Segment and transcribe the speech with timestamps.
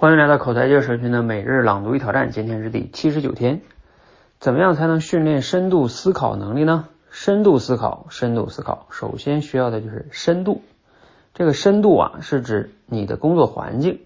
[0.00, 3.60] 欢迎来到口才界社群的每日朗读与挑战，今天是第七十九天。
[4.38, 6.88] 怎么样才能训练深度思考能力呢？
[7.10, 10.62] 深度思考，深度思考，首先需要的就是深度。
[11.34, 14.00] 这个深度啊，是指你的工作环境，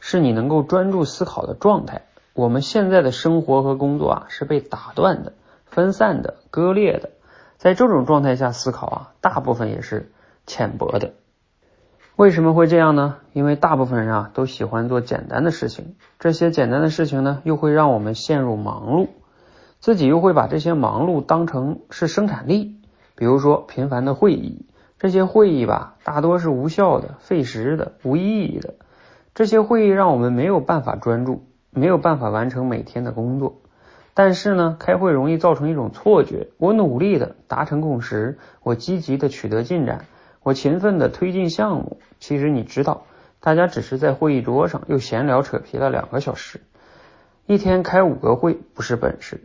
[0.00, 2.06] 是你能够专注思考的状态。
[2.32, 5.34] 我们现在的生活和工作啊，是被打断的、
[5.66, 7.10] 分散的、割裂的。
[7.58, 10.10] 在这种状态下思考啊，大部分也是
[10.46, 11.12] 浅薄的。
[12.18, 13.18] 为什么会这样呢？
[13.32, 19.06] 因为大部分人啊都喜欢做简单的事情，这些简单的事情呢又会让我们陷入忙碌，
[19.78, 22.80] 自己又会把这些忙碌当成是生产力。
[23.14, 24.66] 比如说频繁的会议，
[24.98, 28.74] 这些会议吧大多是无效的、费时的、无意义的。
[29.36, 33.60] 这些会议让我们没有办法专注，没有办法完成每天的工作。
[34.14, 40.06] 但是呢，开会容易造成一种错觉：我努力的达成共识，我积极的取得进展。
[40.48, 43.02] 我勤奋的推进项目，其实你知道，
[43.38, 46.62] 大家只是在会议桌上又闲聊扯皮了两个小时。
[47.44, 49.42] 一天开五个会不是本事，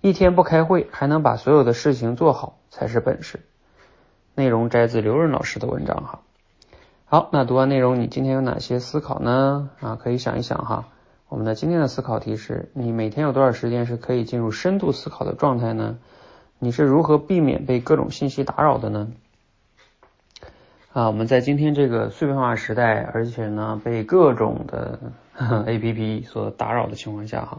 [0.00, 3.38] 一天不开会还能把所有的事情做好才是本事。
[4.34, 6.18] 内容摘自刘润老师的文章哈。
[7.04, 9.70] 好，那读完内容，你今天有哪些思考呢？
[9.78, 10.88] 啊，可以想一想哈。
[11.28, 15.98] 我们的今天的思考题是：你每天有多少时间是可以进入深度思考的状态呢？
[16.58, 19.12] 你是如何避免被各种信息打扰的呢？
[20.96, 24.98] 啊，我们在今天这个碎片化时代，而且呢被各种的
[25.66, 27.58] A P P 所打扰的情况下，哈，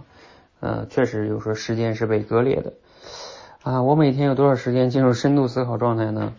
[0.59, 2.73] 呃，确实有时候时间是被割裂的。
[3.61, 6.33] 啊，我每天有多少时间进入深度思考状态呢？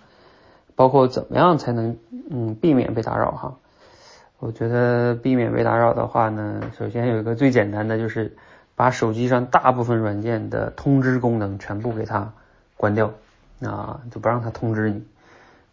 [0.74, 1.96] 包括怎么样才能
[2.32, 3.54] 嗯避免被打扰哈？
[4.40, 8.36] 我觉得避免被打扰的话呢，首先有一个最简单的就是
[8.74, 12.32] 把手机上大部分软件的通知功能全部给它
[12.76, 13.12] 关掉
[13.62, 15.04] 啊，就不让它通知你。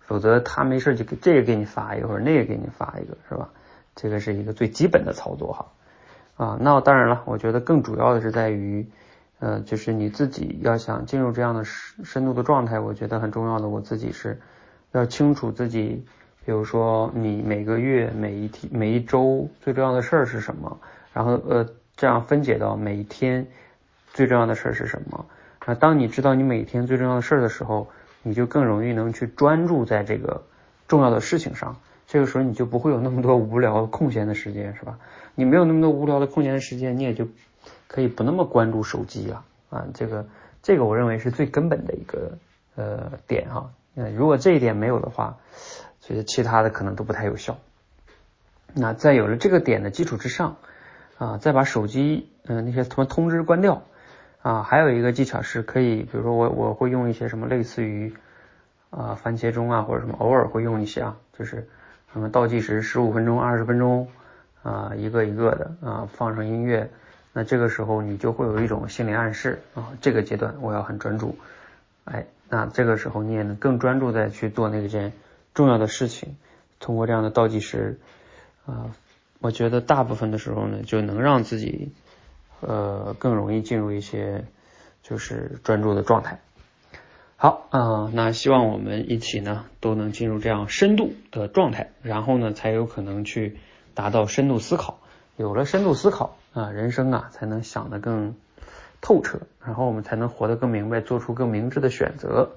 [0.07, 3.49] 否则他没事就给这个给你发一个，或者那个给你发一个，是吧？
[3.95, 5.65] 这个是一个最基本的操作哈。
[6.37, 8.85] 啊，那当然了，我觉得更主要的是在于，
[9.39, 14.39] 呃，就是你自己要想进入这样的深深度的状态，我觉得很重要的，我自己是
[14.91, 16.05] 要清楚自己，
[16.45, 20.77] 比如说你每个月、每一天、每一周最重要的事儿是什么，
[21.13, 21.65] 然后呃，
[21.95, 23.47] 这样分解到每一天
[24.13, 25.25] 最重要的事儿是什么。
[25.59, 27.87] 啊，当你知道你每天最重要的事儿的时候。
[28.27, 30.41] 你就更容易能去专注在这个
[30.87, 34.97] 重要的事情上，这个时候你就不会有那么多无聊空闲的时间，是吧？
[35.35, 37.27] 你没有那么多无聊的空闲的时间，你也就
[37.87, 39.85] 可以不那么关注手机了啊。
[39.93, 40.25] 这个
[40.63, 42.39] 这个我认为是最根本的一个
[42.75, 43.69] 呃点哈。
[43.93, 45.37] 那如果这一点没有的话，
[46.01, 47.59] 其实其他的可能都不太有效。
[48.73, 50.55] 那在有了这个点的基础之上
[51.19, 53.83] 啊，再把手机嗯那些什么通知关掉。
[54.45, 58.13] 啊，还有一个技巧是可以，比如说我我会用一些什么类似于
[58.91, 61.67] 啊番茄钟啊或者什么，偶尔会用一些啊，就是
[62.13, 64.07] 什么倒计时十五分钟、二十分钟
[64.61, 66.91] 啊，一个一个的啊，放上音乐，
[67.33, 71.35] 那这个时候你就会有一种心理暗示啊，这个阶段我要很专注，
[72.03, 75.11] 哎，那这个时候你也能更专注在去做那件
[75.55, 76.35] 重要的事情，
[76.79, 77.99] 通过这样的倒计时
[78.67, 78.93] 啊，
[79.39, 81.91] 我觉得大部分的时候呢，就能让自己。
[82.61, 84.45] 呃，更容易进入一些
[85.03, 86.39] 就是专注的状态。
[87.37, 93.57] 好，嗯，那希望我们一起呢都能进入这样深度的状态，然后呢才有可能去
[93.93, 94.99] 达到深度思考。
[95.37, 98.35] 有了深度思考啊，人生啊才能想得更
[99.01, 102.51] 透彻，然后我们才能活得更明白，做出更明智的选择。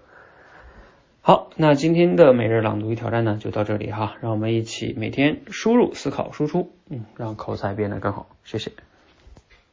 [1.21, 8.29] 好，那今天的每日朗读与挑战呢就到这里哈，让我们一起每天输入、思考、输出，嗯，让口才变得更好。
[8.45, 8.71] 谢谢。